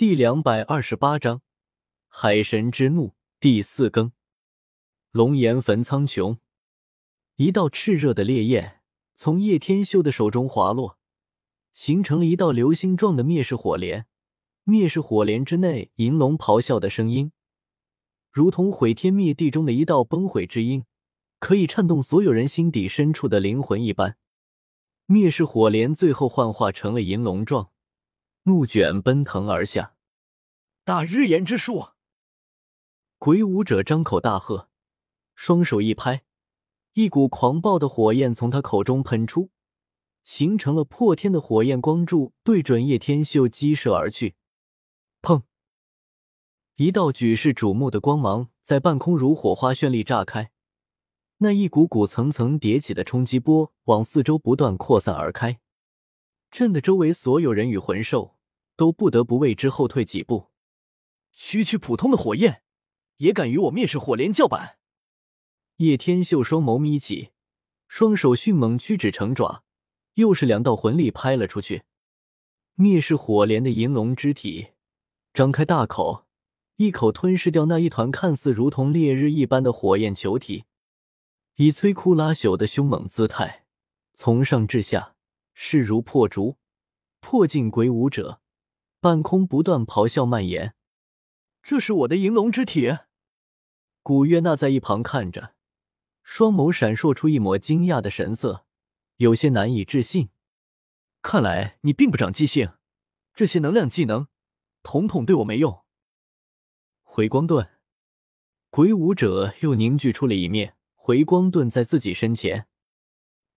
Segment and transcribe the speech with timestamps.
[0.00, 1.42] 第两百二十八章
[2.08, 4.12] 海神之怒第四更。
[5.10, 6.38] 龙岩焚苍穹，
[7.36, 8.80] 一道炽热的烈焰
[9.14, 10.96] 从叶天秀的手中滑落，
[11.74, 14.06] 形成了一道流星状的灭世火莲。
[14.64, 17.32] 灭世火莲之内，银龙咆哮的声音，
[18.30, 20.86] 如同毁天灭地中的一道崩毁之音，
[21.38, 24.16] 可以颤动所有人心底深处的灵魂一般。
[25.04, 27.70] 灭世火莲最后幻化成了银龙状。
[28.44, 29.94] 怒卷奔腾而下，
[30.84, 31.90] 大日炎之术！
[33.18, 34.70] 鬼舞者张口大喝，
[35.34, 36.24] 双手一拍，
[36.94, 39.50] 一股狂暴的火焰从他口中喷出，
[40.24, 44.36] 形成了破天的火焰光柱，对准叶天秀击射而去。
[45.20, 45.42] 砰！
[46.76, 50.50] 一道举世瞩目的光芒在半空如火花绚丽炸开，
[51.38, 55.60] 那一股股层层叠起的冲击波往四周不断扩散而开。
[56.50, 58.36] 震得周围所有人与魂兽
[58.76, 60.50] 都不得不为之后退几步。
[61.32, 62.62] 区区普通的火焰，
[63.18, 64.78] 也敢与我灭世火莲叫板？
[65.76, 67.30] 叶天秀双眸眯起，
[67.88, 69.62] 双手迅猛屈指成爪，
[70.14, 71.84] 又是两道魂力拍了出去。
[72.74, 74.68] 灭世火莲的银龙之体
[75.32, 76.26] 张开大口，
[76.76, 80.64] 一口吞噬掉那一团看似如同烈日一般的火焰球体，
[81.56, 83.64] 以摧枯拉朽的凶猛姿态，
[84.14, 85.14] 从上至下。
[85.62, 86.56] 势如破竹，
[87.20, 88.40] 破尽鬼舞者，
[88.98, 90.74] 半空不断咆哮蔓延。
[91.62, 92.96] 这是我的银龙之体。
[94.02, 95.54] 古月娜在一旁看着，
[96.22, 98.64] 双眸闪烁出一抹惊讶的神色，
[99.16, 100.30] 有些难以置信。
[101.20, 102.72] 看来你并不长记性，
[103.34, 104.28] 这些能量技能，
[104.82, 105.84] 统统对我没用。
[107.02, 107.68] 回光盾，
[108.70, 112.66] 鬼舞者又凝聚出了一面回光盾在自己身前。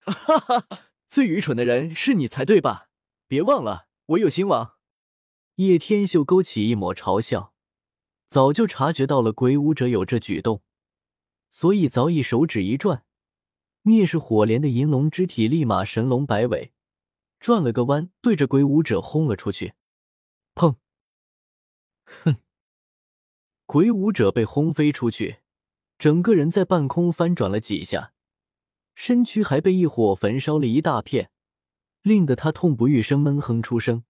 [0.02, 0.90] 哈哈。
[1.14, 2.90] 最愚蠢的人是你才对吧？
[3.28, 4.80] 别忘了，我有新王。
[5.58, 7.54] 叶天秀勾起一抹嘲笑，
[8.26, 10.64] 早就察觉到了鬼舞者有这举动，
[11.52, 13.06] 所以早已手指一转，
[13.84, 16.74] 灭世火莲的银龙之体立马神龙摆尾，
[17.40, 19.76] 转了个弯，对着鬼舞者轰了出去。
[20.56, 20.78] 砰！
[22.06, 22.38] 哼！
[23.68, 25.42] 鬼舞者被轰飞出去，
[26.00, 28.14] 整个人在半空翻转了几下。
[28.96, 31.30] 身躯还被一火焚烧了一大片，
[32.02, 34.04] 令得他痛不欲生，闷哼出声。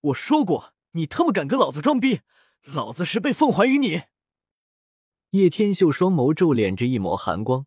[0.00, 2.20] 我说过，你他妈敢跟老子装逼，
[2.64, 4.02] 老子十倍奉还于你！
[5.30, 7.66] 叶天秀双眸皱敛着一抹寒光，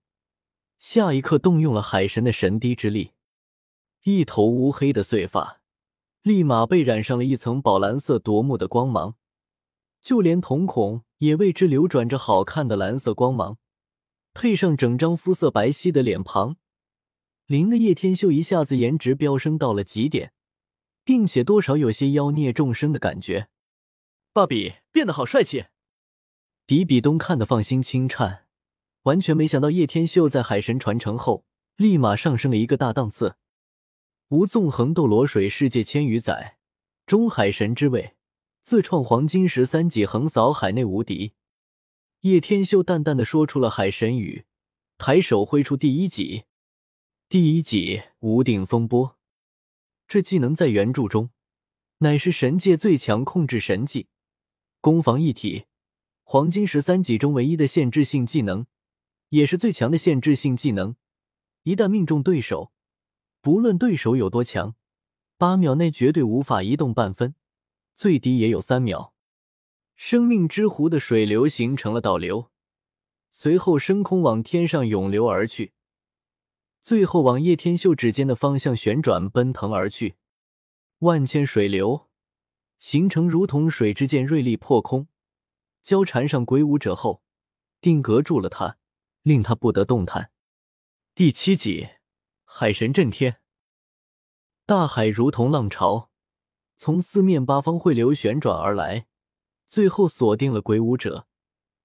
[0.77, 3.11] 下一刻动用了海神的神滴之力，
[4.03, 5.61] 一头乌黑的碎发
[6.21, 9.15] 立马被染上了一层宝蓝色夺目的光芒，
[10.01, 13.57] 就连瞳孔也为之流转着好看的蓝色光芒。
[14.39, 16.57] 配上整张肤色白皙的脸庞，
[17.47, 20.31] 令的叶天秀一下子颜值飙升到了极点，
[21.03, 23.47] 并且多少有些妖孽众生的感觉。
[24.31, 25.65] 芭比变得好帅气。
[26.67, 28.45] 比比东看得放心轻颤，
[29.05, 31.43] 完全没想到叶天秀在海神传承后
[31.77, 33.37] 立马上升了一个大档次。
[34.27, 36.59] 无纵横斗罗水世界千余载，
[37.07, 38.13] 中海神之位，
[38.61, 41.33] 自创黄金十三级，横扫海内无敌。
[42.29, 44.43] 叶天秀淡淡的说出了海神语，
[44.97, 46.43] 抬手挥出第一戟。
[47.29, 49.17] 第一戟无定风波，
[50.09, 51.29] 这技能在原著中
[51.99, 54.07] 乃是神界最强控制神技，
[54.81, 55.67] 攻防一体，
[56.25, 58.65] 黄金十三级中唯一的限制性技能，
[59.29, 60.97] 也是最强的限制性技能。
[61.63, 62.73] 一旦命中对手，
[63.39, 64.75] 不论对手有多强，
[65.37, 67.35] 八秒内绝对无法移动半分，
[67.95, 69.13] 最低也有三秒。
[69.97, 72.51] 生命之湖的水流形成了倒流，
[73.31, 75.73] 随后升空往天上涌流而去，
[76.83, 80.17] 最后往叶天秀指尖的方向旋转奔腾而去。
[80.99, 82.07] 万千水流
[82.77, 85.07] 形成如同水之剑，锐利破空，
[85.81, 87.23] 交缠上鬼舞者后，
[87.81, 88.77] 定格住了他，
[89.23, 90.31] 令他不得动弹。
[91.15, 91.89] 第七集，
[92.45, 93.41] 海神震天，
[94.67, 96.11] 大海如同浪潮，
[96.75, 99.07] 从四面八方汇流旋转而来。
[99.67, 101.27] 最后锁定了鬼舞者，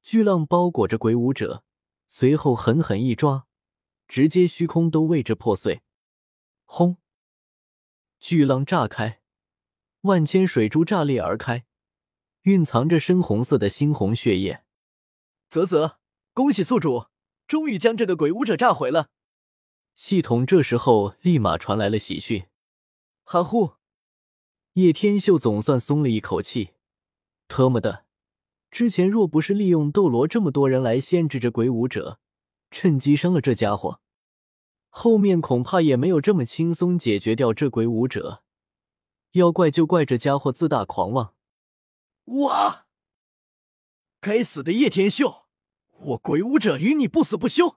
[0.02, 1.64] 巨浪包裹着鬼舞者，
[2.06, 3.46] 随后狠狠一抓，
[4.06, 5.82] 直接虚空都为之破碎。
[6.64, 6.98] 轰！
[8.20, 9.20] 巨浪炸开，
[10.02, 11.66] 万千水珠炸裂而开，
[12.42, 14.64] 蕴藏着深红色的猩红血液。
[15.50, 15.98] 啧啧，
[16.32, 17.06] 恭喜宿主，
[17.48, 19.10] 终于将这个鬼舞者炸毁了。
[19.96, 22.46] 系统这时候立马传来了喜讯。
[23.24, 23.72] 哈呼！
[24.74, 26.70] 叶天秀总算松了一口气。
[27.52, 28.06] 特么的！
[28.70, 32.18] 之前若不是利用斗罗这么多人来限制着鬼舞者，
[32.70, 34.00] 趁机伤了这家伙，
[34.88, 38.42] 后面恐怕也没有这么轻松解决掉这鬼舞者。
[39.32, 41.34] 要怪就怪这家伙自大狂妄。
[42.24, 42.86] 哇！
[44.22, 45.44] 该死的叶天秀，
[45.90, 47.76] 我鬼武者与你不死不休！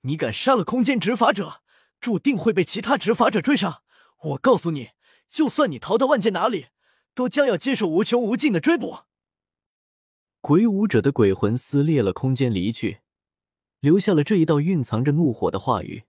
[0.00, 1.62] 你敢杀了空间执法者，
[2.00, 3.84] 注定会被其他执法者追杀。
[4.22, 4.90] 我告诉你，
[5.28, 6.66] 就算你逃到万界哪里，
[7.14, 9.04] 都将要接受无穷无尽的追捕。
[10.40, 13.00] 鬼舞者的鬼魂撕裂了空间离去，
[13.80, 16.04] 留下了这一道蕴藏着怒火的话语。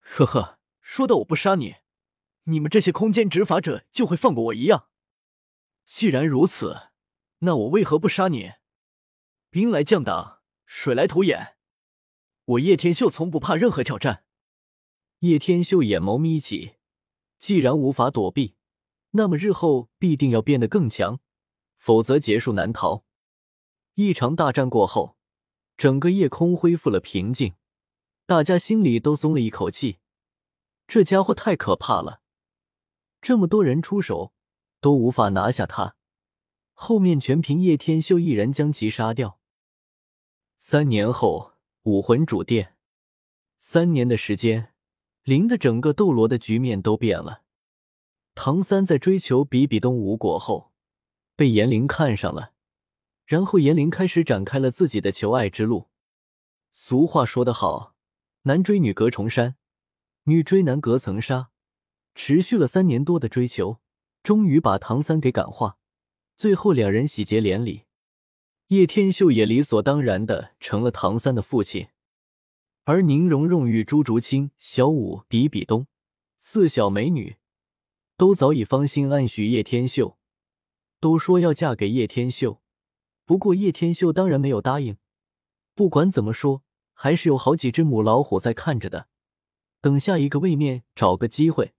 [0.00, 1.76] 呵呵，说到我不杀你，
[2.44, 4.88] 你们这些空间执法者就会放过我一样。
[5.86, 6.90] 既然如此，
[7.38, 8.52] 那我为何不杀你？
[9.48, 11.56] 兵来将挡，水来土掩。
[12.44, 14.24] 我叶天秀从不怕任何挑战。
[15.20, 16.74] 叶天秀眼眸眯起，
[17.38, 18.57] 既然无法躲避，
[19.10, 21.20] 那么日后必定要变得更强，
[21.76, 23.04] 否则结束难逃。
[23.94, 25.16] 一场大战过后，
[25.76, 27.54] 整个夜空恢复了平静，
[28.26, 29.98] 大家心里都松了一口气。
[30.86, 32.20] 这家伙太可怕了，
[33.20, 34.32] 这么多人出手。
[34.80, 35.96] 都无法拿下他，
[36.72, 39.40] 后面全凭叶天秀一人将其杀掉。
[40.56, 42.76] 三年后，武魂主殿，
[43.56, 44.72] 三年的时间，
[45.24, 47.42] 令的整个斗罗的局面都变了。
[48.40, 50.70] 唐三在追求比比东无果后，
[51.34, 52.52] 被严灵看上了，
[53.26, 55.88] 然后严灵开始展开了自己的求爱之路。
[56.70, 57.96] 俗话说得好，
[58.42, 59.56] 男追女隔重山，
[60.26, 61.50] 女追男隔层纱，
[62.14, 63.80] 持续了三年多的追求。
[64.22, 65.78] 终于把唐三给感化，
[66.36, 67.86] 最后两人喜结连理，
[68.68, 71.88] 叶天秀也理所当然的成了唐三的父亲，
[72.84, 75.88] 而宁荣荣与朱竹清、小舞、比比东
[76.36, 77.37] 四小美女
[78.18, 80.18] 都早已芳心暗许叶天秀，
[80.98, 82.60] 都说要嫁给叶天秀，
[83.24, 84.98] 不过叶天秀当然没有答应。
[85.76, 89.06] 不管怎么说，还是有好几只母老虎在看着的，
[89.80, 91.74] 等下一个位面找个机会，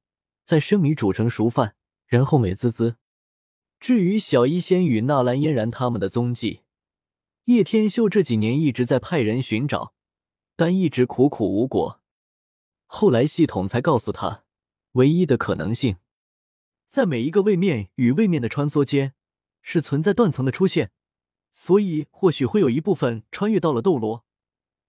[0.45, 1.75] 再生米煮成熟饭。
[2.07, 2.95] 然后美滋滋。
[3.79, 6.61] 至于小医仙与纳兰嫣然他们的踪迹，
[7.43, 9.93] 叶天秀这几年一直在派人寻找，
[10.55, 12.01] 但一直苦苦无果。
[12.87, 14.43] 后来系统才告诉他，
[14.93, 15.97] 唯一的可能性，
[16.89, 19.13] 在每一个位面与位面的穿梭间，
[19.61, 20.91] 是存在断层的出现，
[21.51, 24.25] 所以或许会有一部分穿越到了斗罗，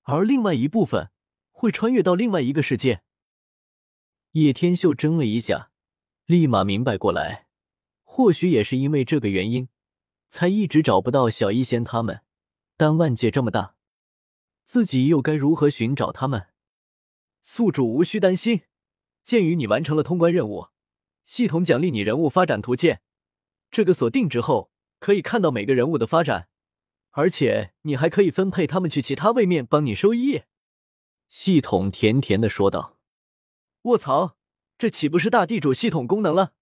[0.04, 1.10] 而另外一部分
[1.50, 3.02] 会穿越到另外一个世界。
[4.32, 5.70] 叶天秀怔了一下。
[6.24, 7.48] 立马明白过来，
[8.04, 9.68] 或许也是因为这个原因，
[10.28, 12.22] 才一直找不到小医仙他们。
[12.76, 13.74] 但万界这么大，
[14.64, 16.46] 自己又该如何寻找他们？
[17.42, 18.62] 宿主无需担心，
[19.24, 20.68] 鉴于你完成了通关任务，
[21.30, 23.02] 系统奖励你人物发展图鉴。
[23.70, 26.48] 这个锁定之后，可以看到每个人物的发展，
[27.10, 30.42] 而且你还可以分配他们去其他位面帮你收益。
[31.28, 32.98] 系统甜甜的说道
[33.82, 34.36] ：“卧槽！”
[34.76, 36.54] 这岂不是大地主系统功能了？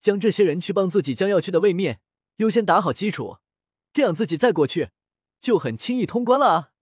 [0.00, 2.00] 将这些人去帮自己将要去的位面
[2.38, 3.38] 优先打好基础，
[3.92, 4.90] 这样自己再过去
[5.40, 6.72] 就很轻易通关了啊！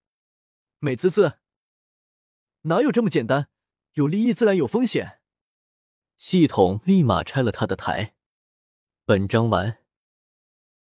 [0.79, 1.35] 美滋滋，
[2.63, 3.51] 哪有这么简单？
[3.93, 5.21] 有利益自然有风险。
[6.17, 8.15] 系统立马拆了他的台。
[9.05, 9.84] 本章完。